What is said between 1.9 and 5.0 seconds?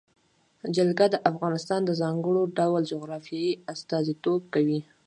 ځانګړي ډول جغرافیه استازیتوب کوي.